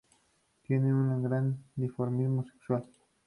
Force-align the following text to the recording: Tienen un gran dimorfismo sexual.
Tienen 0.63 0.95
un 0.95 1.21
gran 1.21 1.63
dimorfismo 1.75 2.43
sexual. 2.51 2.83